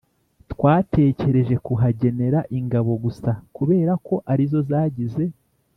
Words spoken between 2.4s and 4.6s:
ingabo gusa, kubera ko ari zo